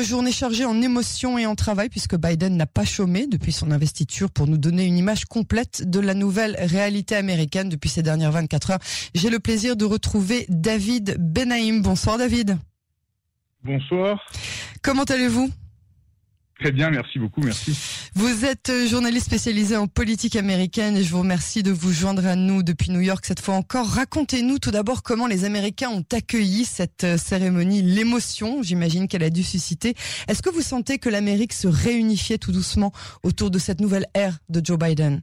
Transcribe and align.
une 0.00 0.06
journée 0.06 0.32
chargée 0.32 0.64
en 0.64 0.80
émotions 0.80 1.36
et 1.36 1.44
en 1.44 1.54
travail 1.54 1.90
puisque 1.90 2.16
Biden 2.16 2.56
n'a 2.56 2.66
pas 2.66 2.86
chômé 2.86 3.26
depuis 3.26 3.52
son 3.52 3.70
investiture 3.70 4.30
pour 4.30 4.46
nous 4.46 4.56
donner 4.56 4.86
une 4.86 4.96
image 4.96 5.26
complète 5.26 5.88
de 5.88 6.00
la 6.00 6.14
nouvelle 6.14 6.56
réalité 6.58 7.16
américaine 7.16 7.68
depuis 7.68 7.90
ces 7.90 8.02
dernières 8.02 8.32
24 8.32 8.70
heures. 8.70 8.78
J'ai 9.14 9.28
le 9.28 9.40
plaisir 9.40 9.76
de 9.76 9.84
retrouver 9.84 10.46
David 10.48 11.16
Benaïm. 11.18 11.82
Bonsoir 11.82 12.16
David. 12.16 12.56
Bonsoir. 13.62 14.18
Comment 14.82 15.04
allez-vous? 15.04 15.50
Très 16.60 16.72
bien, 16.72 16.90
merci 16.90 17.18
beaucoup, 17.18 17.40
merci. 17.40 17.74
Vous 18.14 18.44
êtes 18.44 18.68
euh, 18.68 18.86
journaliste 18.86 19.24
spécialisé 19.24 19.78
en 19.78 19.86
politique 19.86 20.36
américaine 20.36 20.94
et 20.94 21.02
je 21.02 21.10
vous 21.10 21.20
remercie 21.20 21.62
de 21.62 21.70
vous 21.70 21.90
joindre 21.90 22.26
à 22.26 22.36
nous 22.36 22.62
depuis 22.62 22.90
New 22.90 23.00
York 23.00 23.24
cette 23.26 23.40
fois 23.40 23.54
encore. 23.54 23.86
Racontez-nous 23.86 24.58
tout 24.58 24.70
d'abord 24.70 25.02
comment 25.02 25.26
les 25.26 25.46
Américains 25.46 25.88
ont 25.88 26.04
accueilli 26.12 26.66
cette 26.66 27.04
euh, 27.04 27.16
cérémonie, 27.16 27.80
l'émotion, 27.80 28.62
j'imagine 28.62 29.08
qu'elle 29.08 29.22
a 29.22 29.30
dû 29.30 29.42
susciter. 29.42 29.94
Est-ce 30.28 30.42
que 30.42 30.50
vous 30.50 30.60
sentez 30.60 30.98
que 30.98 31.08
l'Amérique 31.08 31.54
se 31.54 31.66
réunifiait 31.66 32.36
tout 32.36 32.52
doucement 32.52 32.92
autour 33.22 33.50
de 33.50 33.58
cette 33.58 33.80
nouvelle 33.80 34.06
ère 34.12 34.36
de 34.50 34.60
Joe 34.62 34.78
Biden? 34.78 35.22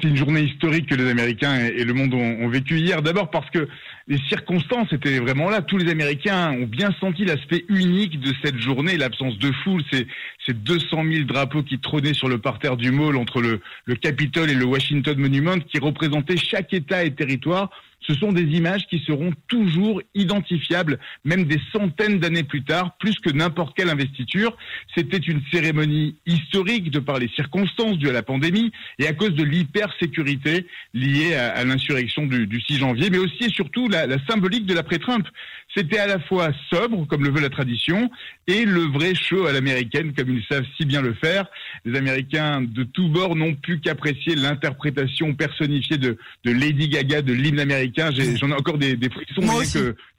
C'est 0.00 0.08
une 0.08 0.16
journée 0.16 0.42
historique 0.42 0.88
que 0.88 0.94
les 0.94 1.08
Américains 1.10 1.56
et 1.56 1.84
le 1.84 1.94
monde 1.94 2.14
ont, 2.14 2.48
vécu 2.48 2.78
hier. 2.78 3.02
D'abord 3.02 3.30
parce 3.30 3.48
que 3.50 3.68
les 4.06 4.18
circonstances 4.28 4.92
étaient 4.92 5.18
vraiment 5.18 5.50
là. 5.50 5.62
Tous 5.62 5.78
les 5.78 5.90
Américains 5.90 6.52
ont 6.52 6.66
bien 6.66 6.90
senti 7.00 7.24
l'aspect 7.24 7.64
unique 7.68 8.20
de 8.20 8.32
cette 8.42 8.58
journée, 8.58 8.96
l'absence 8.96 9.38
de 9.38 9.52
foule, 9.64 9.82
ces, 9.92 10.06
ces 10.46 10.52
200 10.52 11.04
000 11.10 11.24
drapeaux 11.24 11.62
qui 11.62 11.78
trônaient 11.78 12.14
sur 12.14 12.28
le 12.28 12.38
parterre 12.38 12.76
du 12.76 12.90
mall 12.90 13.16
entre 13.16 13.40
le, 13.40 13.60
le 13.84 13.94
Capitole 13.94 14.50
et 14.50 14.54
le 14.54 14.64
Washington 14.64 15.18
Monument, 15.18 15.58
qui 15.58 15.78
représentaient 15.78 16.36
chaque 16.36 16.72
État 16.72 17.04
et 17.04 17.14
territoire 17.14 17.70
ce 18.00 18.14
sont 18.14 18.32
des 18.32 18.42
images 18.42 18.86
qui 18.88 18.98
seront 19.00 19.32
toujours 19.48 20.00
identifiables, 20.14 20.98
même 21.24 21.44
des 21.44 21.60
centaines 21.72 22.18
d'années 22.18 22.42
plus 22.42 22.64
tard, 22.64 22.96
plus 22.98 23.18
que 23.18 23.30
n'importe 23.30 23.76
quelle 23.76 23.90
investiture. 23.90 24.56
C'était 24.94 25.18
une 25.18 25.42
cérémonie 25.52 26.16
historique 26.26 26.90
de 26.90 27.00
par 27.00 27.18
les 27.18 27.28
circonstances 27.28 27.98
dues 27.98 28.08
à 28.08 28.12
la 28.12 28.22
pandémie 28.22 28.72
et 28.98 29.06
à 29.06 29.12
cause 29.12 29.34
de 29.34 29.42
l'hypersécurité 29.42 30.66
liée 30.94 31.34
à, 31.34 31.64
l'insurrection 31.64 32.26
du, 32.26 32.60
6 32.60 32.78
janvier, 32.78 33.10
mais 33.10 33.18
aussi 33.18 33.38
et 33.44 33.50
surtout 33.50 33.88
la, 33.88 34.06
la 34.06 34.16
symbolique 34.26 34.66
de 34.66 34.74
l'après-Trump. 34.74 35.26
C'était 35.74 35.98
à 35.98 36.06
la 36.06 36.18
fois 36.18 36.50
sobre, 36.72 37.06
comme 37.06 37.24
le 37.24 37.30
veut 37.30 37.40
la 37.40 37.50
tradition, 37.50 38.10
et 38.46 38.64
le 38.64 38.80
vrai 38.80 39.14
show 39.14 39.46
à 39.46 39.52
l'américaine, 39.52 40.12
comme 40.14 40.30
ils 40.30 40.44
savent 40.44 40.66
si 40.76 40.86
bien 40.86 41.02
le 41.02 41.14
faire. 41.14 41.46
Les 41.84 41.98
Américains 41.98 42.60
de 42.62 42.84
tous 42.84 43.08
bords 43.08 43.36
n'ont 43.36 43.54
pu 43.54 43.80
qu'apprécier 43.80 44.34
l'interprétation 44.34 45.34
personnifiée 45.34 45.98
de, 45.98 46.16
de 46.44 46.50
Lady 46.50 46.88
Gaga 46.88 47.22
de 47.22 47.32
l'hymne 47.32 47.60
américain. 47.60 48.10
J'en 48.12 48.50
ai, 48.50 48.54
encore 48.54 48.78
des, 48.78 48.96
des 48.96 49.10
frissons 49.10 49.42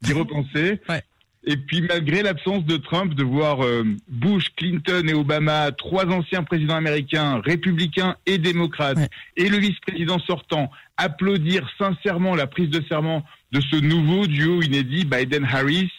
d'y 0.02 0.14
repenser. 0.14 0.80
Et 1.46 1.56
puis 1.56 1.82
malgré 1.82 2.22
l'absence 2.22 2.66
de 2.66 2.76
Trump, 2.78 3.14
de 3.14 3.24
voir 3.24 3.64
euh, 3.64 3.84
Bush, 4.10 4.50
Clinton 4.58 5.04
et 5.08 5.14
Obama, 5.14 5.72
trois 5.72 6.06
anciens 6.06 6.44
présidents 6.44 6.76
américains, 6.76 7.42
républicains 7.44 8.18
et 8.26 8.38
démocrates, 8.38 9.10
et 9.38 9.48
le 9.48 9.58
vice-président 9.58 10.20
sortant, 10.20 10.70
applaudir 10.98 11.68
sincèrement 11.78 12.36
la 12.36 12.46
prise 12.46 12.70
de 12.70 12.84
serment 12.90 13.24
de 13.52 13.62
ce 13.62 13.78
nouveau 13.78 14.28
duo 14.28 14.62
inédit 14.62 15.06
Biden-Harris, 15.06 15.92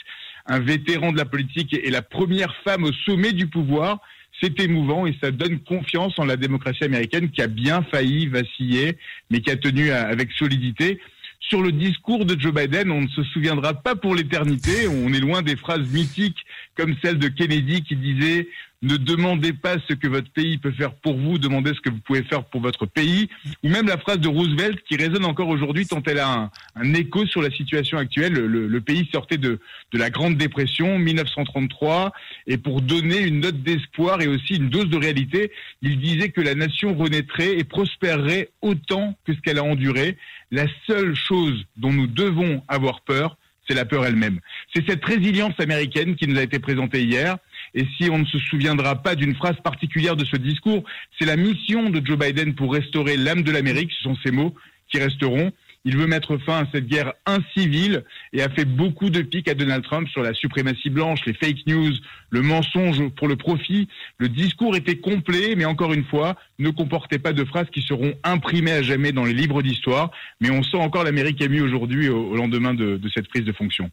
un 0.47 0.59
vétéran 0.59 1.11
de 1.11 1.17
la 1.17 1.25
politique 1.25 1.75
et 1.75 1.91
la 1.91 2.03
première 2.03 2.55
femme 2.63 2.85
au 2.85 2.93
sommet 2.93 3.33
du 3.33 3.47
pouvoir. 3.47 4.01
C'est 4.41 4.59
émouvant 4.61 5.07
et 5.07 5.15
ça 5.21 5.31
donne 5.31 5.59
confiance 5.61 6.19
en 6.19 6.25
la 6.25 6.37
démocratie 6.37 6.85
américaine 6.85 7.31
qui 7.31 7.43
a 7.43 7.47
bien 7.47 7.83
failli 7.83 8.27
vaciller, 8.27 8.97
mais 9.31 9.41
qui 9.41 9.51
a 9.51 9.57
tenu 9.57 9.91
avec 9.91 10.33
solidité. 10.33 10.99
Sur 11.41 11.63
le 11.63 11.73
discours 11.73 12.25
de 12.25 12.39
Joe 12.39 12.55
Biden, 12.55 12.91
on 12.91 13.03
ne 13.03 13.09
se 13.09 13.23
souviendra 13.25 13.75
pas 13.75 13.97
pour 13.97 14.15
l'éternité. 14.15 14.87
On 14.87 15.13
est 15.13 15.21
loin 15.21 15.43
des 15.43 15.57
phrases 15.57 15.89
mythiques 15.91 16.45
comme 16.77 16.95
celle 17.03 17.19
de 17.19 17.29
Kennedy 17.29 17.83
qui 17.83 17.97
disait 17.97 18.49
ne 18.83 18.97
demandez 18.97 19.53
pas 19.53 19.77
ce 19.89 19.95
que 19.95 20.09
votre 20.09 20.31
pays 20.31 20.57
peut 20.57 20.73
faire 20.73 20.95
pour 20.95 21.15
vous, 21.15 21.39
demandez 21.39 21.73
ce 21.75 21.81
que 21.81 21.91
vous 21.91 21.99
pouvez 21.99 22.23
faire 22.23 22.45
pour 22.45 22.63
votre 22.63 22.87
pays. 22.87 23.29
Ou 23.63 23.69
même 23.69 23.87
la 23.87 23.99
phrase 23.99 24.19
de 24.21 24.29
Roosevelt 24.29 24.83
qui 24.89 24.97
résonne 24.97 25.25
encore 25.27 25.49
aujourd'hui 25.49 25.87
tant 25.87 26.03
elle 26.07 26.19
a 26.19 26.51
un, 26.77 26.95
écho 26.95 27.27
sur 27.27 27.43
la 27.43 27.51
situation 27.51 27.99
actuelle. 27.99 28.33
Le, 28.33 28.81
pays 28.81 29.09
sortait 29.13 29.37
de, 29.37 29.61
de 29.93 29.99
la 29.99 30.09
Grande 30.09 30.37
Dépression, 30.37 30.99
1933, 30.99 32.13
et 32.47 32.57
pour 32.57 32.81
donner 32.81 33.19
une 33.19 33.41
note 33.41 33.63
d'espoir 33.63 34.23
et 34.23 34.27
aussi 34.27 34.57
une 34.57 34.71
dose 34.71 34.89
de 34.89 34.97
réalité, 34.97 35.53
il 35.83 36.01
disait 36.01 36.31
que 36.31 36.41
la 36.41 36.55
nation 36.55 36.95
renaîtrait 36.95 37.59
et 37.59 37.65
prospérerait 37.65 38.49
autant 38.63 39.15
que 39.27 39.35
ce 39.35 39.41
qu'elle 39.41 39.59
a 39.59 39.65
enduré. 39.65 40.17
La 40.51 40.65
seule 40.87 41.15
chose 41.15 41.65
dont 41.77 41.93
nous 41.93 42.07
devons 42.07 42.63
avoir 42.67 43.03
peur, 43.03 43.37
c'est 43.69 43.77
la 43.77 43.85
peur 43.85 44.05
elle-même. 44.05 44.41
C'est 44.75 44.89
cette 44.89 45.05
résilience 45.05 45.59
américaine 45.59 46.17
qui 46.17 46.27
nous 46.27 46.39
a 46.39 46.43
été 46.43 46.59
présentée 46.59 47.05
hier. 47.05 47.37
Et 47.75 47.87
si 47.97 48.11
on 48.11 48.19
ne 48.19 48.25
se 48.25 48.39
souviendra 48.39 48.97
pas 48.97 49.15
d'une 49.15 49.35
phrase 49.35 49.57
particulière 49.63 50.17
de 50.17 50.25
ce 50.25 50.37
discours, 50.37 50.85
c'est 51.19 51.27
la 51.27 51.37
mission 51.37 51.91
de 51.91 52.05
Joe 52.05 52.19
Biden 52.19 52.55
pour 52.55 52.73
restaurer 52.73 53.17
l'âme 53.17 53.43
de 53.43 53.53
l'Amérique, 53.53 53.93
ce 53.93 54.03
sont 54.03 54.17
ces 54.25 54.31
mots 54.31 54.55
qui 54.89 54.99
resteront. 54.99 55.53
Il 55.85 55.97
veut 55.97 56.07
mettre 56.07 56.37
fin 56.39 56.65
à 56.65 56.67
cette 56.73 56.87
guerre 56.87 57.15
incivile 57.25 58.05
et 58.33 58.43
a 58.43 58.51
fait 58.51 58.67
beaucoup 58.67 59.09
de 59.09 59.23
piques 59.23 59.49
à 59.49 59.55
Donald 59.55 59.83
Trump 59.83 60.09
sur 60.09 60.23
la 60.23 60.35
suprématie 60.35 60.91
blanche, 60.91 61.21
les 61.25 61.33
fake 61.33 61.67
news, 61.67 61.93
le 62.31 62.43
mensonge 62.43 63.09
pour 63.17 63.29
le 63.29 63.37
profit. 63.37 63.89
Le 64.19 64.29
discours 64.29 64.77
était 64.77 64.99
complet, 64.99 65.55
mais 65.57 65.65
encore 65.65 65.93
une 65.93 66.05
fois, 66.05 66.37
ne 66.59 66.71
comportait 66.71 67.19
pas 67.19 67.33
de 67.33 67.45
phrases 67.45 67.69
qui 67.73 67.83
seront 67.83 68.15
imprimées 68.25 68.73
à 68.73 68.83
jamais 68.83 69.13
dans 69.13 69.25
les 69.25 69.33
livres 69.33 69.63
d'histoire. 69.63 70.11
Mais 70.41 70.51
on 70.51 70.63
sent 70.63 70.77
encore 70.77 71.05
l'Amérique 71.05 71.41
émue 71.41 71.61
aujourd'hui 71.61 72.09
au, 72.09 72.35
lendemain 72.37 72.75
de, 72.75 73.01
cette 73.13 73.29
prise 73.29 73.45
de 73.45 73.53
fonction. 73.53 73.91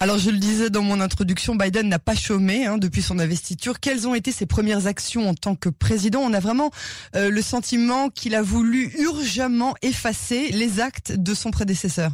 Alors 0.00 0.18
je 0.18 0.30
le 0.30 0.38
disais 0.38 0.70
dans 0.70 0.82
mon 0.82 1.00
introduction, 1.00 1.54
Biden 1.54 1.88
n'a 1.88 1.98
pas 1.98 2.14
chômé 2.14 2.66
hein, 2.66 2.78
depuis 2.78 3.02
son 3.02 3.18
investiture. 3.18 3.80
Quelles 3.80 4.06
ont 4.08 4.14
été 4.14 4.32
ses 4.32 4.46
premières 4.46 4.86
actions 4.86 5.28
en 5.28 5.34
tant 5.34 5.54
que 5.54 5.68
président? 5.68 6.20
On 6.20 6.32
a 6.32 6.40
vraiment 6.40 6.70
euh, 7.14 7.30
le 7.30 7.42
sentiment 7.42 8.08
qu'il 8.10 8.34
a 8.34 8.42
voulu 8.42 8.92
urgemment 8.98 9.74
effacer 9.82 10.50
les 10.50 10.80
actes 10.80 11.12
de 11.12 11.34
son 11.34 11.50
prédécesseur. 11.50 12.10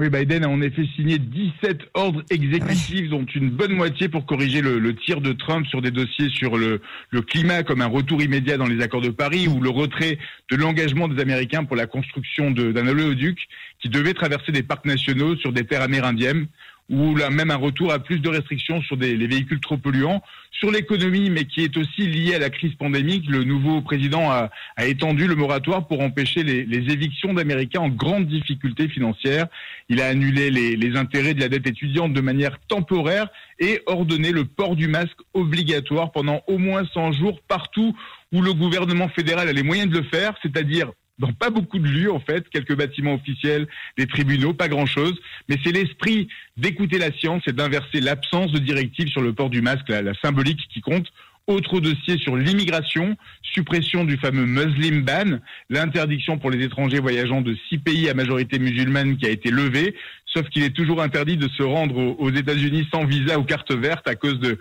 Oui, 0.00 0.08
Biden 0.08 0.44
a 0.44 0.48
en 0.48 0.62
effet 0.62 0.86
signé 0.96 1.18
17 1.18 1.90
ordres 1.92 2.22
exécutifs, 2.30 3.10
dont 3.10 3.26
une 3.34 3.50
bonne 3.50 3.74
moitié 3.74 4.08
pour 4.08 4.24
corriger 4.24 4.62
le, 4.62 4.94
tir 4.94 5.20
de 5.20 5.34
Trump 5.34 5.66
sur 5.66 5.82
des 5.82 5.90
dossiers 5.90 6.30
sur 6.30 6.56
le, 6.56 6.80
le, 7.10 7.20
climat, 7.20 7.64
comme 7.64 7.82
un 7.82 7.86
retour 7.86 8.22
immédiat 8.22 8.56
dans 8.56 8.66
les 8.66 8.82
accords 8.82 9.02
de 9.02 9.10
Paris 9.10 9.46
ou 9.46 9.60
le 9.60 9.68
retrait 9.68 10.16
de 10.50 10.56
l'engagement 10.56 11.06
des 11.06 11.20
Américains 11.20 11.64
pour 11.64 11.76
la 11.76 11.86
construction 11.86 12.50
d'un 12.50 12.86
oléoduc 12.88 13.46
qui 13.78 13.90
devait 13.90 14.14
traverser 14.14 14.52
des 14.52 14.62
parcs 14.62 14.86
nationaux 14.86 15.36
sur 15.36 15.52
des 15.52 15.64
terres 15.64 15.82
amérindiennes 15.82 16.46
ou 16.90 17.14
là 17.14 17.30
même 17.30 17.50
un 17.50 17.56
retour 17.56 17.92
à 17.92 18.00
plus 18.00 18.18
de 18.18 18.28
restrictions 18.28 18.82
sur 18.82 18.96
des, 18.96 19.16
les 19.16 19.26
véhicules 19.26 19.60
trop 19.60 19.76
polluants. 19.76 20.22
Sur 20.50 20.70
l'économie, 20.70 21.30
mais 21.30 21.44
qui 21.44 21.62
est 21.62 21.76
aussi 21.76 22.06
liée 22.06 22.34
à 22.34 22.38
la 22.38 22.50
crise 22.50 22.74
pandémique, 22.74 23.26
le 23.30 23.44
nouveau 23.44 23.80
président 23.80 24.30
a, 24.30 24.50
étendu 24.84 25.26
le 25.26 25.36
moratoire 25.36 25.86
pour 25.86 26.00
empêcher 26.00 26.42
les, 26.42 26.64
les 26.64 26.92
évictions 26.92 27.32
d'Américains 27.32 27.80
en 27.80 27.88
grande 27.88 28.26
difficulté 28.26 28.88
financière. 28.88 29.46
Il 29.88 30.00
a 30.00 30.08
annulé 30.08 30.50
les, 30.50 30.76
les 30.76 30.96
intérêts 30.96 31.34
de 31.34 31.40
la 31.40 31.48
dette 31.48 31.66
étudiante 31.66 32.12
de 32.12 32.20
manière 32.20 32.58
temporaire 32.68 33.28
et 33.58 33.80
ordonné 33.86 34.32
le 34.32 34.44
port 34.44 34.74
du 34.74 34.88
masque 34.88 35.18
obligatoire 35.32 36.12
pendant 36.12 36.42
au 36.46 36.58
moins 36.58 36.82
100 36.92 37.12
jours 37.12 37.40
partout 37.46 37.96
où 38.32 38.42
le 38.42 38.52
gouvernement 38.52 39.08
fédéral 39.08 39.48
a 39.48 39.52
les 39.52 39.62
moyens 39.62 39.90
de 39.90 39.98
le 39.98 40.04
faire, 40.04 40.34
c'est-à-dire 40.42 40.90
dans 41.20 41.32
pas 41.32 41.50
beaucoup 41.50 41.78
de 41.78 41.86
lieux 41.86 42.10
en 42.10 42.18
fait, 42.18 42.48
quelques 42.48 42.74
bâtiments 42.74 43.14
officiels, 43.14 43.68
des 43.96 44.06
tribunaux, 44.06 44.54
pas 44.54 44.68
grand-chose, 44.68 45.14
mais 45.48 45.56
c'est 45.62 45.72
l'esprit 45.72 46.28
d'écouter 46.56 46.98
la 46.98 47.12
science 47.12 47.42
et 47.46 47.52
d'inverser 47.52 48.00
l'absence 48.00 48.50
de 48.52 48.58
directives 48.58 49.08
sur 49.08 49.20
le 49.20 49.32
port 49.32 49.50
du 49.50 49.60
masque, 49.60 49.88
la, 49.88 50.14
symbolique 50.14 50.60
qui 50.72 50.80
compte. 50.80 51.06
Autre 51.46 51.80
dossier 51.80 52.16
sur 52.18 52.36
l'immigration, 52.36 53.16
suppression 53.42 54.04
du 54.04 54.16
fameux 54.16 54.46
Muslim 54.46 55.02
ban, 55.02 55.40
l'interdiction 55.68 56.38
pour 56.38 56.50
les 56.50 56.64
étrangers 56.64 57.00
voyageant 57.00 57.40
de 57.40 57.56
six 57.68 57.78
pays 57.78 58.08
à 58.08 58.14
majorité 58.14 58.58
musulmane 58.58 59.16
qui 59.16 59.26
a 59.26 59.30
été 59.30 59.50
levée, 59.50 59.96
sauf 60.32 60.48
qu'il 60.48 60.62
est 60.62 60.74
toujours 60.74 61.02
interdit 61.02 61.36
de 61.36 61.48
se 61.48 61.62
rendre 61.62 61.96
aux 62.18 62.30
États-Unis 62.30 62.86
sans 62.92 63.04
visa 63.04 63.38
ou 63.38 63.44
carte 63.44 63.72
verte 63.72 64.06
à 64.08 64.14
cause 64.14 64.38
de, 64.38 64.58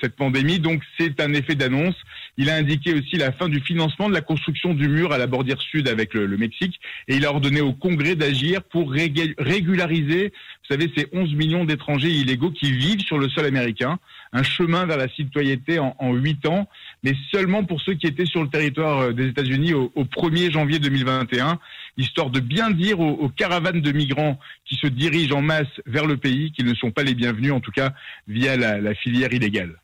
cette 0.00 0.16
pandémie. 0.16 0.58
Donc 0.58 0.82
c'est 0.98 1.20
un 1.20 1.32
effet 1.32 1.54
d'annonce. 1.54 1.94
Il 2.36 2.50
a 2.50 2.56
indiqué 2.56 2.92
aussi 2.92 3.16
la 3.16 3.32
fin 3.32 3.48
du 3.48 3.60
financement 3.60 4.08
de 4.08 4.14
la 4.14 4.20
construction 4.20 4.74
du 4.74 4.88
mur 4.88 5.12
à 5.12 5.18
la 5.18 5.26
bordure 5.26 5.60
sud 5.60 5.88
avec 5.88 6.14
le, 6.14 6.36
Mexique 6.36 6.80
et 7.08 7.16
il 7.16 7.26
a 7.26 7.30
ordonné 7.30 7.60
au 7.60 7.72
Congrès 7.72 8.14
d'agir 8.14 8.62
pour 8.62 8.92
régulariser, 8.92 10.32
vous 10.32 10.76
savez, 10.76 10.90
ces 10.96 11.06
11 11.12 11.34
millions 11.34 11.64
d'étrangers 11.64 12.10
illégaux 12.10 12.50
qui 12.50 12.72
vivent 12.72 13.00
sur 13.00 13.18
le 13.18 13.28
sol 13.28 13.44
américain. 13.44 13.98
Un 14.32 14.42
chemin 14.44 14.86
vers 14.86 14.96
la 14.96 15.08
citoyenneté 15.08 15.80
en, 15.80 15.96
en 15.98 16.12
8 16.14 16.46
ans, 16.46 16.68
mais 17.02 17.14
seulement 17.32 17.64
pour 17.64 17.80
ceux 17.80 17.94
qui 17.94 18.06
étaient 18.06 18.26
sur 18.26 18.42
le 18.42 18.48
territoire 18.48 19.00
euh, 19.00 19.12
des 19.12 19.26
États-Unis 19.26 19.74
au, 19.74 19.90
au 19.96 20.04
1er 20.04 20.52
janvier 20.52 20.78
2021 20.78 21.58
histoire 22.00 22.30
de 22.30 22.40
bien 22.40 22.70
dire 22.70 23.00
aux, 23.00 23.28
caravanes 23.28 23.80
de 23.80 23.92
migrants 23.92 24.38
qui 24.64 24.76
se 24.76 24.86
dirigent 24.86 25.36
en 25.36 25.42
masse 25.42 25.68
vers 25.86 26.06
le 26.06 26.16
pays 26.16 26.52
qu'ils 26.52 26.66
ne 26.66 26.74
sont 26.74 26.90
pas 26.90 27.02
les 27.02 27.14
bienvenus, 27.14 27.52
en 27.52 27.60
tout 27.60 27.70
cas 27.70 27.92
via 28.26 28.56
la, 28.56 28.94
filière 28.94 29.32
illégale. 29.32 29.80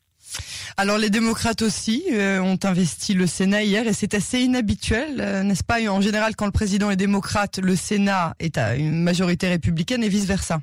Alors 0.76 0.98
les 0.98 1.10
démocrates 1.10 1.62
aussi 1.62 2.04
euh, 2.12 2.40
ont 2.40 2.58
investi 2.62 3.14
le 3.14 3.26
Sénat 3.26 3.62
hier 3.62 3.86
et 3.86 3.92
c'est 3.92 4.14
assez 4.14 4.40
inhabituel, 4.40 5.20
euh, 5.20 5.42
n'est-ce 5.42 5.64
pas? 5.64 5.80
En 5.88 6.00
général, 6.00 6.36
quand 6.36 6.46
le 6.46 6.52
président 6.52 6.90
est 6.90 6.96
démocrate, 6.96 7.58
le 7.62 7.76
Sénat 7.76 8.34
est 8.40 8.58
à 8.58 8.76
une 8.76 9.02
majorité 9.02 9.48
républicaine 9.48 10.02
et 10.04 10.08
vice-versa. 10.08 10.60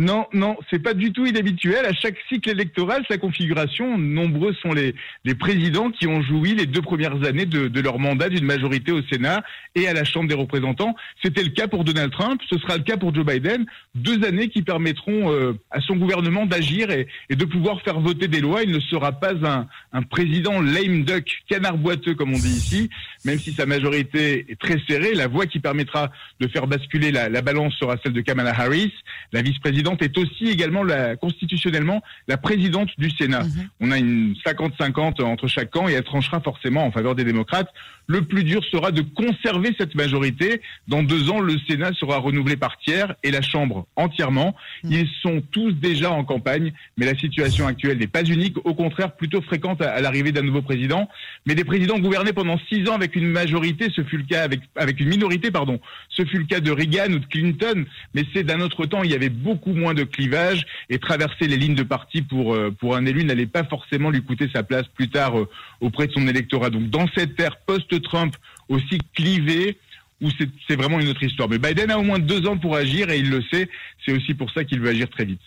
Non, 0.00 0.26
non, 0.32 0.56
c'est 0.70 0.78
pas 0.78 0.94
du 0.94 1.12
tout 1.12 1.26
inhabituel. 1.26 1.84
À 1.84 1.92
chaque 1.92 2.16
cycle 2.30 2.48
électoral, 2.48 3.04
sa 3.06 3.18
configuration, 3.18 3.98
nombreux 3.98 4.54
sont 4.54 4.72
les, 4.72 4.94
présidents 5.34 5.90
qui 5.90 6.06
ont 6.06 6.22
joui 6.22 6.54
les 6.54 6.64
deux 6.64 6.80
premières 6.80 7.22
années 7.26 7.44
de, 7.44 7.80
leur 7.82 7.98
mandat 7.98 8.30
d'une 8.30 8.46
majorité 8.46 8.92
au 8.92 9.02
Sénat 9.02 9.44
et 9.74 9.88
à 9.88 9.92
la 9.92 10.04
Chambre 10.04 10.26
des 10.26 10.34
représentants. 10.34 10.96
C'était 11.22 11.42
le 11.42 11.50
cas 11.50 11.68
pour 11.68 11.84
Donald 11.84 12.10
Trump, 12.12 12.40
ce 12.50 12.58
sera 12.58 12.78
le 12.78 12.82
cas 12.82 12.96
pour 12.96 13.14
Joe 13.14 13.26
Biden. 13.26 13.66
Deux 13.94 14.24
années 14.24 14.48
qui 14.48 14.62
permettront 14.62 15.30
euh, 15.32 15.52
à 15.70 15.82
son 15.82 15.96
gouvernement 15.96 16.46
d'agir 16.46 16.90
et, 16.90 17.06
de 17.28 17.44
pouvoir 17.44 17.82
faire 17.82 18.00
voter 18.00 18.26
des 18.26 18.40
lois. 18.40 18.62
Il 18.62 18.72
ne 18.72 18.80
sera 18.80 19.12
pas 19.12 19.34
un, 19.92 20.02
président 20.04 20.62
lame 20.62 21.04
duck, 21.04 21.42
canard 21.46 21.76
boiteux 21.76 22.14
comme 22.14 22.32
on 22.32 22.38
dit 22.38 22.56
ici, 22.56 22.88
même 23.26 23.38
si 23.38 23.52
sa 23.52 23.66
majorité 23.66 24.46
est 24.48 24.58
très 24.58 24.80
serrée. 24.88 25.12
La 25.12 25.28
voie 25.28 25.44
qui 25.44 25.60
permettra 25.60 26.10
de 26.40 26.48
faire 26.48 26.66
basculer 26.66 27.10
la 27.12 27.42
balance 27.42 27.74
sera 27.74 27.96
celle 28.02 28.14
de 28.14 28.22
Kamala 28.22 28.58
Harris, 28.58 28.94
la 29.32 29.42
vice-présidente 29.42 29.89
est 29.98 30.16
aussi 30.18 30.48
également 30.48 30.82
la, 30.82 31.16
constitutionnellement 31.16 32.02
la 32.28 32.36
présidente 32.36 32.90
du 32.98 33.10
Sénat. 33.10 33.44
Mhm. 33.44 33.68
On 33.80 33.90
a 33.90 33.98
une 33.98 34.34
50-50 34.44 35.22
entre 35.22 35.48
chaque 35.48 35.70
camp 35.70 35.88
et 35.88 35.92
elle 35.92 36.04
tranchera 36.04 36.40
forcément 36.40 36.84
en 36.84 36.90
faveur 36.90 37.14
des 37.14 37.24
démocrates. 37.24 37.68
Le 38.10 38.22
plus 38.22 38.42
dur 38.42 38.64
sera 38.64 38.90
de 38.90 39.02
conserver 39.02 39.72
cette 39.78 39.94
majorité. 39.94 40.60
Dans 40.88 41.04
deux 41.04 41.30
ans, 41.30 41.38
le 41.38 41.54
Sénat 41.68 41.92
sera 41.92 42.16
renouvelé 42.16 42.56
par 42.56 42.76
tiers 42.78 43.14
et 43.22 43.30
la 43.30 43.40
Chambre 43.40 43.86
entièrement. 43.94 44.56
Mhm. 44.82 44.92
Ils 44.92 45.08
sont 45.22 45.40
tous 45.52 45.70
déjà 45.74 46.10
en 46.10 46.24
campagne, 46.24 46.72
mais 46.96 47.06
la 47.06 47.16
situation 47.16 47.68
actuelle 47.68 47.98
n'est 47.98 48.08
pas 48.08 48.24
unique, 48.24 48.56
au 48.64 48.74
contraire 48.74 49.14
plutôt 49.14 49.40
fréquente 49.42 49.80
à, 49.80 50.00
l'arrivée 50.00 50.32
d'un 50.32 50.42
nouveau 50.42 50.60
président. 50.60 51.08
Mais 51.46 51.54
des 51.54 51.62
présidents 51.62 52.00
gouvernés 52.00 52.32
pendant 52.32 52.58
six 52.68 52.88
ans 52.88 52.94
avec 52.94 53.14
une 53.14 53.28
majorité, 53.28 53.92
ce 53.94 54.02
fut 54.02 54.16
le 54.16 54.24
cas 54.24 54.42
avec, 54.42 54.62
avec 54.74 54.98
une 54.98 55.08
minorité, 55.08 55.52
pardon, 55.52 55.78
ce 56.08 56.24
fut 56.24 56.38
le 56.38 56.46
cas 56.46 56.58
de 56.58 56.72
Reagan 56.72 57.12
ou 57.12 57.20
de 57.20 57.26
Clinton, 57.26 57.84
mais 58.14 58.24
c'est 58.34 58.42
d'un 58.42 58.60
autre 58.60 58.86
temps, 58.86 59.04
il 59.04 59.12
y 59.12 59.14
avait 59.14 59.28
beaucoup 59.28 59.72
moins 59.72 59.94
de 59.94 60.02
clivage 60.02 60.66
et 60.88 60.98
traverser 60.98 61.46
les 61.46 61.56
lignes 61.56 61.76
de 61.76 61.84
parti 61.84 62.22
pour, 62.22 62.56
euh, 62.56 62.72
pour 62.72 62.96
un 62.96 63.06
élu 63.06 63.22
n'allait 63.22 63.46
pas 63.46 63.62
forcément 63.62 64.10
lui 64.10 64.24
coûter 64.24 64.48
sa 64.52 64.64
place 64.64 64.86
plus 64.96 65.10
tard 65.10 65.38
euh, 65.38 65.48
auprès 65.80 66.08
de 66.08 66.12
son 66.12 66.26
électorat. 66.26 66.70
Donc 66.70 66.90
dans 66.90 67.06
cette 67.14 67.38
ère 67.38 67.58
post-Trump 68.00 68.36
aussi 68.68 68.98
clivée, 69.14 69.78
où 70.20 70.28
c'est 70.68 70.76
vraiment 70.76 71.00
une 71.00 71.08
autre 71.08 71.22
histoire. 71.22 71.48
Mais 71.48 71.58
Biden 71.58 71.90
a 71.90 71.98
au 71.98 72.02
moins 72.02 72.18
deux 72.18 72.46
ans 72.46 72.58
pour 72.58 72.76
agir 72.76 73.10
et 73.10 73.18
il 73.18 73.30
le 73.30 73.42
sait. 73.50 73.68
C'est 74.04 74.12
aussi 74.12 74.34
pour 74.34 74.50
ça 74.52 74.64
qu'il 74.64 74.80
veut 74.80 74.90
agir 74.90 75.08
très 75.08 75.24
vite. 75.24 75.40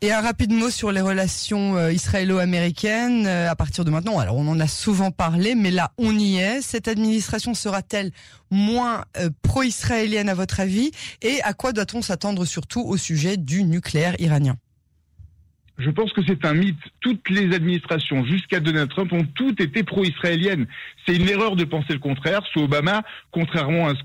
Et 0.00 0.12
un 0.12 0.20
rapide 0.20 0.52
mot 0.52 0.70
sur 0.70 0.92
les 0.92 1.00
relations 1.00 1.76
euh, 1.76 1.92
israélo-américaines 1.92 3.26
à 3.26 3.56
partir 3.56 3.84
de 3.84 3.90
maintenant. 3.90 4.18
Alors 4.18 4.36
on 4.36 4.46
en 4.46 4.60
a 4.60 4.68
souvent 4.68 5.10
parlé, 5.10 5.56
mais 5.56 5.72
là 5.72 5.90
on 5.98 6.16
y 6.16 6.36
est. 6.36 6.62
Cette 6.62 6.86
administration 6.86 7.54
sera-t-elle 7.54 8.12
moins 8.50 9.04
pro-israélienne 9.42 10.28
à 10.28 10.34
votre 10.34 10.60
avis? 10.60 10.92
Et 11.22 11.42
à 11.42 11.54
quoi 11.54 11.72
doit-on 11.72 12.02
s'attendre 12.02 12.44
surtout 12.44 12.82
au 12.82 12.96
sujet 12.96 13.36
du 13.36 13.64
nucléaire 13.64 14.14
iranien? 14.20 14.56
Je 15.78 15.90
pense 15.90 16.12
que 16.12 16.20
c'est 16.26 16.44
un 16.44 16.54
mythe. 16.54 16.76
Toutes 17.00 17.30
les 17.30 17.54
administrations 17.54 18.24
jusqu'à 18.24 18.58
Donald 18.58 18.90
Trump 18.90 19.12
ont 19.12 19.24
toutes 19.34 19.60
été 19.60 19.84
pro-israéliennes. 19.84 20.66
C'est 21.06 21.14
une 21.14 21.28
erreur 21.28 21.54
de 21.54 21.64
penser 21.64 21.92
le 21.92 22.00
contraire. 22.00 22.40
Sous 22.52 22.62
Obama, 22.62 23.04
contrairement 23.30 23.86
à 23.86 23.94
ce, 23.94 24.02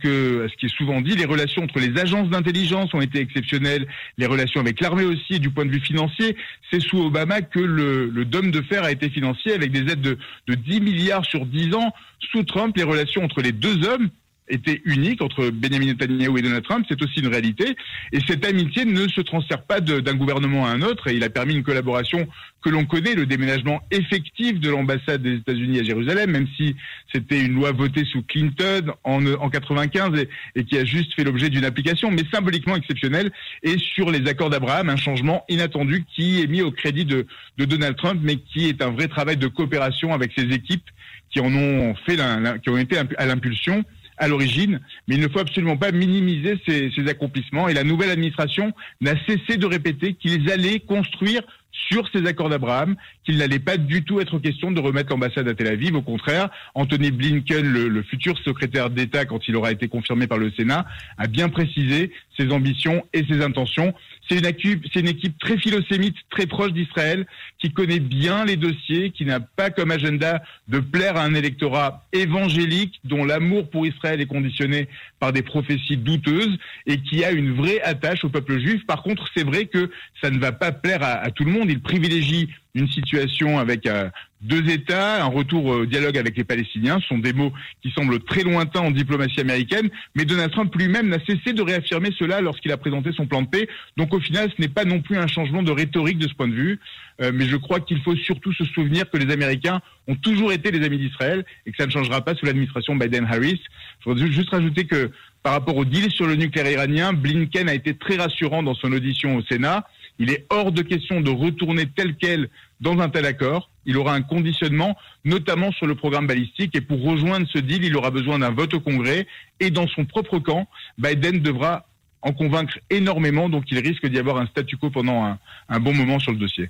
qui 0.55 0.67
est 0.67 0.77
souvent 0.77 1.01
dit, 1.01 1.15
les 1.15 1.25
relations 1.25 1.63
entre 1.63 1.79
les 1.79 1.99
agences 1.99 2.29
d'intelligence 2.29 2.93
ont 2.93 3.01
été 3.01 3.19
exceptionnelles, 3.19 3.87
les 4.19 4.27
relations 4.27 4.61
avec 4.61 4.79
l'armée 4.81 5.05
aussi, 5.05 5.39
du 5.39 5.49
point 5.49 5.65
de 5.65 5.71
vue 5.71 5.79
financier. 5.79 6.37
C'est 6.71 6.79
sous 6.79 6.99
Obama 6.99 7.41
que 7.41 7.59
le, 7.59 8.05
le 8.05 8.25
dôme 8.25 8.51
de 8.51 8.61
fer 8.61 8.83
a 8.83 8.91
été 8.91 9.09
financé 9.09 9.53
avec 9.53 9.71
des 9.71 9.91
aides 9.91 10.01
de, 10.01 10.17
de 10.47 10.53
10 10.53 10.79
milliards 10.79 11.25
sur 11.25 11.45
10 11.45 11.73
ans. 11.73 11.91
Sous 12.31 12.43
Trump, 12.43 12.77
les 12.77 12.83
relations 12.83 13.23
entre 13.23 13.41
les 13.41 13.51
deux 13.51 13.87
hommes, 13.87 14.09
était 14.47 14.81
unique 14.85 15.21
entre 15.21 15.49
Benjamin 15.49 15.85
Netanyahu 15.87 16.37
et 16.37 16.41
Donald 16.41 16.63
Trump, 16.63 16.85
c'est 16.89 17.01
aussi 17.01 17.19
une 17.19 17.27
réalité. 17.27 17.75
Et 18.11 18.19
cette 18.27 18.45
amitié 18.45 18.85
ne 18.85 19.07
se 19.07 19.21
transfère 19.21 19.63
pas 19.63 19.79
d'un 19.79 20.15
gouvernement 20.15 20.65
à 20.65 20.69
un 20.69 20.81
autre, 20.81 21.07
et 21.07 21.15
il 21.15 21.23
a 21.23 21.29
permis 21.29 21.55
une 21.55 21.63
collaboration 21.63 22.27
que 22.63 22.69
l'on 22.69 22.85
connaît, 22.85 23.13
le 23.13 23.25
déménagement 23.25 23.81
effectif 23.91 24.59
de 24.59 24.69
l'ambassade 24.69 25.21
des 25.21 25.35
États-Unis 25.35 25.79
à 25.79 25.83
Jérusalem, 25.83 26.31
même 26.31 26.47
si 26.55 26.75
c'était 27.11 27.41
une 27.41 27.53
loi 27.53 27.71
votée 27.71 28.05
sous 28.05 28.21
Clinton 28.23 28.93
en, 29.03 29.25
en 29.25 29.49
95 29.49 30.25
et, 30.55 30.63
qui 30.63 30.77
a 30.77 30.85
juste 30.85 31.13
fait 31.13 31.23
l'objet 31.23 31.49
d'une 31.49 31.65
application, 31.65 32.09
mais 32.09 32.23
symboliquement 32.31 32.75
exceptionnelle. 32.75 33.31
Et 33.63 33.77
sur 33.77 34.11
les 34.11 34.27
accords 34.29 34.49
d'Abraham, 34.49 34.89
un 34.89 34.95
changement 34.95 35.43
inattendu 35.49 36.05
qui 36.15 36.41
est 36.41 36.47
mis 36.47 36.61
au 36.61 36.71
crédit 36.71 37.05
de, 37.05 37.25
de 37.57 37.65
Donald 37.65 37.97
Trump, 37.97 38.19
mais 38.23 38.37
qui 38.37 38.67
est 38.67 38.81
un 38.81 38.91
vrai 38.91 39.07
travail 39.07 39.37
de 39.37 39.47
coopération 39.47 40.13
avec 40.13 40.31
ses 40.35 40.51
équipes 40.53 40.89
qui 41.31 41.39
en 41.39 41.53
ont 41.53 41.95
fait, 42.05 42.19
qui 42.61 42.69
ont 42.69 42.77
été 42.77 42.97
à 43.17 43.25
l'impulsion 43.25 43.83
à 44.17 44.27
l'origine, 44.27 44.79
mais 45.07 45.15
il 45.15 45.21
ne 45.21 45.27
faut 45.27 45.39
absolument 45.39 45.77
pas 45.77 45.91
minimiser 45.91 46.59
ces, 46.67 46.91
accomplissements. 47.07 47.67
Et 47.67 47.73
la 47.73 47.83
nouvelle 47.83 48.09
administration 48.09 48.73
n'a 49.01 49.13
cessé 49.25 49.57
de 49.57 49.65
répéter 49.65 50.13
qu'ils 50.13 50.49
allaient 50.51 50.79
construire 50.79 51.41
sur 51.71 52.07
ces 52.13 52.25
accords 52.25 52.49
d'Abraham, 52.49 52.95
qu'il 53.25 53.37
n'allait 53.37 53.59
pas 53.59 53.77
du 53.77 54.03
tout 54.03 54.21
être 54.21 54.39
question 54.39 54.71
de 54.71 54.79
remettre 54.79 55.09
l'ambassade 55.09 55.47
à 55.47 55.53
Tel 55.53 55.67
Aviv. 55.67 55.95
Au 55.95 56.01
contraire, 56.01 56.49
Anthony 56.75 57.11
Blinken, 57.11 57.65
le 57.65 58.03
futur 58.03 58.37
secrétaire 58.39 58.89
d'État, 58.89 59.25
quand 59.25 59.47
il 59.47 59.55
aura 59.55 59.71
été 59.71 59.87
confirmé 59.87 60.27
par 60.27 60.37
le 60.37 60.51
Sénat, 60.51 60.85
a 61.17 61.27
bien 61.27 61.49
précisé 61.49 62.11
ses 62.37 62.51
ambitions 62.51 63.05
et 63.13 63.25
ses 63.25 63.41
intentions. 63.41 63.93
C'est 64.29 64.39
une, 64.39 65.07
équipe, 65.07 65.37
très 65.37 65.57
philosémite, 65.57 66.15
très 66.29 66.45
proche 66.47 66.71
d'Israël, 66.71 67.25
qui 67.59 67.71
connaît 67.71 67.99
bien 67.99 68.45
les 68.45 68.55
dossiers, 68.55 69.11
qui 69.11 69.25
n'a 69.25 69.39
pas 69.39 69.69
comme 69.69 69.91
agenda 69.91 70.41
de 70.67 70.79
plaire 70.79 71.17
à 71.17 71.23
un 71.23 71.33
électorat 71.33 72.05
évangélique 72.13 72.99
dont 73.03 73.25
l'amour 73.25 73.69
pour 73.69 73.85
Israël 73.85 74.21
est 74.21 74.25
conditionné 74.25 74.87
par 75.19 75.33
des 75.33 75.41
prophéties 75.41 75.97
douteuses 75.97 76.57
et 76.87 76.97
qui 76.97 77.23
a 77.25 77.31
une 77.31 77.53
vraie 77.53 77.81
attache 77.81 78.23
au 78.23 78.29
peuple 78.29 78.59
juif. 78.59 78.85
Par 78.85 79.03
contre, 79.03 79.27
c'est 79.35 79.43
vrai 79.43 79.65
que 79.65 79.91
ça 80.21 80.29
ne 80.29 80.39
va 80.39 80.51
pas 80.51 80.71
plaire 80.71 81.03
à 81.03 81.29
tout 81.31 81.43
le 81.43 81.51
monde. 81.51 81.69
Il 81.69 81.81
privilégie 81.81 82.49
une 82.75 82.89
situation 82.89 83.59
avec 83.59 83.85
euh, 83.85 84.09
deux 84.41 84.69
États, 84.69 85.23
un 85.23 85.27
retour 85.27 85.65
au 85.65 85.85
dialogue 85.85 86.17
avec 86.17 86.35
les 86.35 86.43
Palestiniens. 86.43 86.99
Ce 87.01 87.07
sont 87.07 87.17
des 87.19 87.33
mots 87.33 87.53
qui 87.81 87.91
semblent 87.91 88.19
très 88.19 88.43
lointains 88.43 88.81
en 88.81 88.91
diplomatie 88.91 89.39
américaine, 89.39 89.89
mais 90.15 90.25
Donald 90.25 90.51
Trump 90.51 90.73
lui-même 90.75 91.07
n'a 91.07 91.19
cessé 91.25 91.53
de 91.53 91.61
réaffirmer 91.61 92.09
cela 92.17 92.41
lorsqu'il 92.41 92.71
a 92.71 92.77
présenté 92.77 93.11
son 93.13 93.25
plan 93.27 93.43
de 93.43 93.47
paix. 93.47 93.67
Donc 93.95 94.13
au 94.13 94.19
final, 94.19 94.51
ce 94.55 94.61
n'est 94.61 94.69
pas 94.69 94.85
non 94.85 95.01
plus 95.01 95.17
un 95.17 95.27
changement 95.27 95.63
de 95.63 95.71
rhétorique 95.71 96.17
de 96.17 96.27
ce 96.27 96.33
point 96.33 96.47
de 96.47 96.53
vue, 96.53 96.79
euh, 97.21 97.31
mais 97.33 97.45
je 97.45 97.55
crois 97.55 97.79
qu'il 97.79 98.01
faut 98.01 98.15
surtout 98.15 98.53
se 98.53 98.65
souvenir 98.65 99.09
que 99.09 99.17
les 99.17 99.31
Américains 99.31 99.81
ont 100.07 100.15
toujours 100.15 100.51
été 100.51 100.71
les 100.71 100.83
amis 100.85 100.97
d'Israël 100.97 101.45
et 101.65 101.71
que 101.71 101.77
ça 101.77 101.85
ne 101.85 101.91
changera 101.91 102.21
pas 102.21 102.35
sous 102.35 102.45
l'administration 102.45 102.95
Biden-Harris. 102.95 103.61
Je 103.99 104.09
voudrais 104.09 104.31
juste 104.31 104.49
rajouter 104.49 104.85
que 104.85 105.11
par 105.43 105.53
rapport 105.53 105.75
au 105.75 105.85
deal 105.85 106.09
sur 106.09 106.25
le 106.25 106.35
nucléaire 106.35 106.71
iranien, 106.71 107.13
Blinken 107.13 107.69
a 107.69 107.73
été 107.73 107.93
très 107.93 108.15
rassurant 108.15 108.63
dans 108.63 108.73
son 108.73 108.91
audition 108.93 109.35
au 109.35 109.41
Sénat. 109.43 109.85
Il 110.19 110.29
est 110.29 110.45
hors 110.49 110.71
de 110.71 110.81
question 110.81 111.21
de 111.21 111.29
retourner 111.29 111.87
tel 111.87 112.15
quel 112.15 112.49
dans 112.79 112.99
un 112.99 113.09
tel 113.09 113.25
accord. 113.25 113.69
Il 113.85 113.97
aura 113.97 114.13
un 114.13 114.21
conditionnement, 114.21 114.95
notamment 115.25 115.71
sur 115.71 115.87
le 115.87 115.95
programme 115.95 116.27
balistique. 116.27 116.75
Et 116.75 116.81
pour 116.81 117.01
rejoindre 117.03 117.47
ce 117.51 117.59
deal, 117.59 117.83
il 117.83 117.95
aura 117.95 118.11
besoin 118.11 118.39
d'un 118.39 118.51
vote 118.51 118.73
au 118.73 118.79
Congrès. 118.79 119.27
Et 119.59 119.71
dans 119.71 119.87
son 119.87 120.05
propre 120.05 120.39
camp, 120.39 120.67
Biden 120.97 121.39
devra 121.39 121.85
en 122.23 122.31
convaincre 122.31 122.79
énormément, 122.89 123.49
donc 123.49 123.65
il 123.69 123.77
risque 123.79 124.07
d'y 124.07 124.17
avoir 124.17 124.37
un 124.37 124.47
statu 124.47 124.77
quo 124.77 124.89
pendant 124.89 125.37
un, 125.69 125.79
bon 125.79 125.93
moment 125.93 126.19
sur 126.19 126.31
le 126.31 126.37
dossier. 126.37 126.69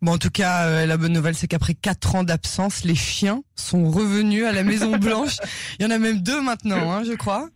Bon, 0.00 0.12
en 0.12 0.18
tout 0.18 0.30
cas, 0.30 0.66
euh, 0.66 0.86
la 0.86 0.96
bonne 0.96 1.12
nouvelle, 1.12 1.34
c'est 1.34 1.46
qu'après 1.46 1.74
quatre 1.74 2.14
ans 2.14 2.24
d'absence, 2.24 2.82
les 2.84 2.94
chiens 2.94 3.42
sont 3.54 3.90
revenus 3.90 4.44
à 4.44 4.52
la 4.52 4.62
Maison 4.62 4.96
Blanche. 4.96 5.36
Il 5.78 5.84
y 5.84 5.86
en 5.86 5.90
a 5.90 5.98
même 5.98 6.22
deux 6.22 6.40
maintenant, 6.40 6.92
hein, 6.92 7.02
je 7.04 7.12
crois. 7.12 7.48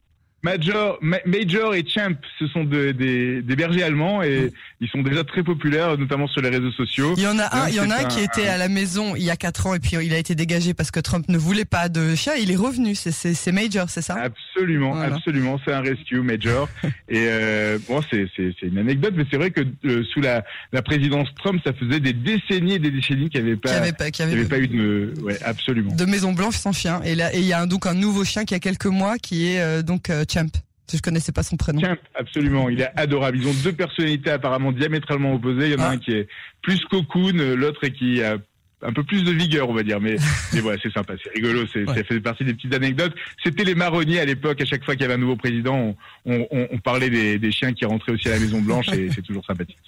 Major, 0.43 0.99
Major 1.03 1.75
et 1.75 1.85
Champ, 1.87 2.17
ce 2.39 2.47
sont 2.47 2.65
des, 2.65 2.93
des, 2.95 3.57
bergers 3.57 3.83
allemands 3.83 4.23
et 4.23 4.53
ils 4.81 4.89
sont 4.89 5.03
déjà 5.03 5.25
très 5.25 5.43
populaires, 5.43 5.97
notamment 5.99 6.27
sur 6.27 6.41
les 6.41 6.49
réseaux 6.49 6.73
sociaux. 6.73 7.15
Il 7.17 7.23
y 7.23 7.27
en 7.27 7.39
a 7.39 7.65
un, 7.65 7.69
il 7.69 7.75
y 7.75 7.81
en 7.81 7.91
a 7.91 7.97
un, 7.97 8.05
qui 8.05 8.21
était 8.21 8.47
à 8.47 8.57
la 8.57 8.69
maison 8.69 9.15
il 9.17 9.23
y 9.23 9.31
a 9.31 9.37
quatre 9.37 9.67
ans 9.67 9.75
et 9.75 9.79
puis 9.79 9.97
il 10.03 10.15
a 10.15 10.19
été 10.19 10.35
dégagé 10.35 10.75
parce 10.75 10.91
que 10.91 11.01
Trump 11.01 11.29
ne 11.29 11.39
voulait 11.39 11.65
pas 11.65 11.89
de 11.89 12.15
chien. 12.15 12.33
Il 12.41 12.51
est 12.51 12.57
revenu. 12.57 12.95
C'est 12.95 13.53
Major, 13.53 13.91
c'est 13.91 14.03
ça? 14.03 14.15
Absolument, 14.15 14.99
absolument. 15.01 15.61
C'est 15.65 15.73
un 15.73 15.81
rescue 15.81 16.21
Major. 16.21 16.69
et 17.09 17.27
euh, 17.29 17.79
bon, 17.89 18.01
c'est 18.11 18.29
une 18.63 18.79
anecdote, 18.79 19.15
mais 19.17 19.25
c'est 19.31 19.37
vrai 19.37 19.51
que 19.51 19.61
euh, 19.85 20.05
sous 20.13 20.21
la, 20.21 20.45
la 20.73 20.83
présidence 20.83 21.29
Trump, 21.37 21.61
ça 21.65 21.73
faisait 21.73 22.01
des 22.01 22.13
décennies 22.13 22.75
et 22.75 22.79
des 22.79 22.91
décennies 22.91 23.29
qu'il 23.29 23.43
n'y 23.43 23.51
avait 23.51 23.57
pas, 23.57 23.73
avait 23.73 23.93
pas, 23.93 24.05
avait, 24.05 24.33
avait 24.33 24.45
pas 24.45 24.59
eu 24.59 24.69
de, 24.69 25.15
ouais, 25.23 25.39
absolument. 25.43 25.95
De 25.95 26.05
Maison 26.05 26.33
Blanche 26.33 26.57
sans 26.57 26.73
chien. 26.73 27.01
Et 27.05 27.15
là, 27.15 27.35
et 27.35 27.41
il 27.41 27.47
y 27.47 27.53
a 27.53 27.67
donc 27.67 27.87
un 27.87 27.95
nouveau 27.95 28.25
chien 28.25 28.45
qui 28.45 28.55
a 28.55 28.59
quelques 28.61 28.87
mois 28.87 29.19
qui 29.19 29.49
est 29.49 29.61
euh, 29.61 29.83
donc 29.83 30.11
euh, 30.11 30.25
Champ. 30.31 30.51
Je 30.97 31.03
connaissais 31.03 31.33
pas 31.33 31.43
son 31.43 31.57
prénom. 31.57 31.81
Absolument. 32.15 32.69
Il 32.69 32.81
est 32.81 32.91
adorable. 32.97 33.39
Ils 33.39 33.49
ont 33.49 33.55
deux 33.65 33.73
personnalités 33.73 34.31
apparemment 34.31 34.73
diamétralement 34.73 35.35
opposées. 35.35 35.67
Il 35.67 35.73
y 35.73 35.75
en 35.77 35.81
a 35.81 35.89
ah. 35.89 35.91
un 35.91 35.99
qui 35.99 36.13
est 36.13 36.29
plus 36.63 36.81
cocoon, 36.87 37.33
l'autre 37.57 37.87
qui 37.89 38.23
a 38.23 38.39
un 38.83 38.93
peu 38.93 39.05
plus 39.05 39.25
de 39.25 39.31
vigueur, 39.31 39.69
on 39.69 39.75
va 39.75 39.83
dire. 39.83 40.01
Mais, 40.01 40.17
mais 40.53 40.61
voilà, 40.61 40.79
c'est 40.83 40.93
sympa, 40.93 41.15
c'est 41.23 41.31
rigolo. 41.33 41.67
C'est, 41.73 41.85
Ça 41.87 42.03
fait 42.05 42.21
partie 42.21 42.45
des 42.45 42.55
petites 42.55 42.75
anecdotes. 42.75 43.15
C'était 43.43 43.65
les 43.65 43.75
marronniers 43.75 44.21
à 44.21 44.25
l'époque. 44.25 44.61
À 44.61 44.65
chaque 44.65 44.85
fois 44.85 44.95
qu'il 44.95 45.03
y 45.03 45.05
avait 45.05 45.15
un 45.15 45.19
nouveau 45.19 45.37
président, 45.37 45.95
on, 46.25 46.47
on, 46.51 46.69
on 46.71 46.79
parlait 46.79 47.11
des, 47.11 47.39
des, 47.39 47.53
chiens 47.53 47.73
qui 47.73 47.85
rentraient 47.85 48.13
aussi 48.13 48.29
à 48.29 48.33
la 48.33 48.41
Maison 48.41 48.61
Blanche 48.61 48.89
et 48.93 49.11
c'est 49.15 49.23
toujours 49.23 49.45
sympathique. 49.45 49.79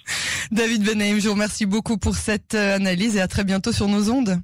David 0.51 0.83
Benaim, 0.83 1.19
je 1.19 1.27
vous 1.27 1.33
remercie 1.33 1.65
beaucoup 1.65 1.97
pour 1.97 2.15
cette 2.15 2.53
euh, 2.53 2.75
analyse 2.75 3.15
et 3.15 3.21
à 3.21 3.27
très 3.27 3.43
bientôt 3.43 3.71
sur 3.71 3.87
nos 3.87 4.09
ondes 4.09 4.39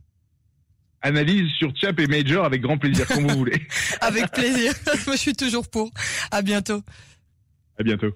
analyse 1.02 1.50
sur 1.58 1.72
Chap 1.76 2.00
et 2.00 2.08
Major 2.08 2.46
avec 2.46 2.62
grand 2.62 2.78
plaisir, 2.78 3.08
comme 3.08 3.28
vous 3.28 3.38
voulez. 3.38 3.62
avec 4.02 4.32
plaisir. 4.32 4.74
Moi, 5.08 5.16
je 5.16 5.22
suis 5.22 5.34
toujours 5.34 5.68
pour. 5.68 5.92
À 6.32 6.42
bientôt. 6.42 6.82
À 7.78 7.84
bientôt. 7.84 8.12